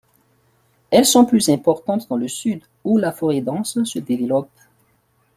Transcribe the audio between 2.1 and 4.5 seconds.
le sud où la forêt dense se développe.